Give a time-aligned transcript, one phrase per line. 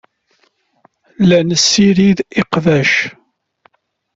[1.27, 2.93] La nessirid iqbac.